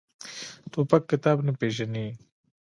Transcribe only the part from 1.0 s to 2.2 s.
کتاب نه پېژني.